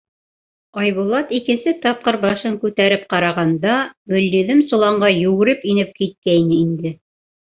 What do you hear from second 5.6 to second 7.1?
инеп киткәйне инде.